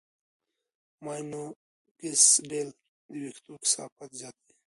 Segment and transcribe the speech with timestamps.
[1.03, 2.79] ماینوکسیډیل د
[3.21, 4.53] وېښتو کثافت زیاتوي.